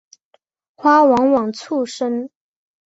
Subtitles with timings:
[0.73, 2.31] 花往往簇生。